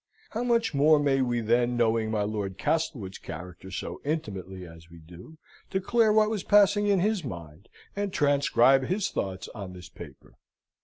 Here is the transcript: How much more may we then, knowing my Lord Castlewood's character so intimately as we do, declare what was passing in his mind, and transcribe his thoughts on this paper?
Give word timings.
How 0.31 0.41
much 0.43 0.73
more 0.73 0.97
may 0.97 1.21
we 1.21 1.41
then, 1.41 1.77
knowing 1.77 2.09
my 2.09 2.23
Lord 2.23 2.57
Castlewood's 2.57 3.19
character 3.19 3.69
so 3.69 4.01
intimately 4.03 4.65
as 4.65 4.89
we 4.89 4.97
do, 4.97 5.37
declare 5.69 6.11
what 6.11 6.31
was 6.31 6.41
passing 6.41 6.87
in 6.87 7.01
his 7.01 7.23
mind, 7.23 7.69
and 7.95 8.11
transcribe 8.11 8.85
his 8.85 9.11
thoughts 9.11 9.47
on 9.49 9.73
this 9.73 9.89
paper? 9.89 10.39